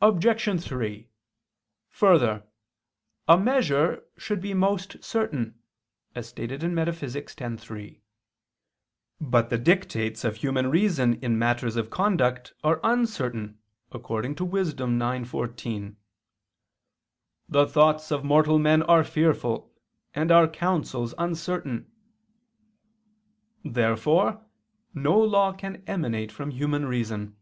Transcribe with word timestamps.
Obj. 0.00 0.62
3: 0.62 1.08
Further, 1.88 2.46
a 3.26 3.36
measure 3.36 4.04
should 4.16 4.40
be 4.40 4.54
most 4.54 5.02
certain, 5.02 5.60
as 6.14 6.28
stated 6.28 6.62
in 6.62 6.72
Metaph. 6.72 7.16
x, 7.16 7.34
text. 7.34 7.66
3. 7.66 8.00
But 9.20 9.50
the 9.50 9.58
dictates 9.58 10.22
of 10.22 10.36
human 10.36 10.70
reason 10.70 11.14
in 11.14 11.36
matters 11.36 11.74
of 11.74 11.90
conduct 11.90 12.54
are 12.62 12.78
uncertain, 12.84 13.58
according 13.90 14.36
to 14.36 14.44
Wis. 14.44 14.72
9:14: 14.72 15.96
"The 17.48 17.66
thoughts 17.66 18.12
of 18.12 18.22
mortal 18.22 18.60
men 18.60 18.84
are 18.84 19.02
fearful, 19.02 19.74
and 20.14 20.30
our 20.30 20.46
counsels 20.46 21.12
uncertain." 21.18 21.90
Therefore 23.64 24.46
no 24.94 25.18
law 25.20 25.52
can 25.54 25.82
emanate 25.88 26.30
from 26.30 26.52
human 26.52 26.86
reason. 26.86 27.34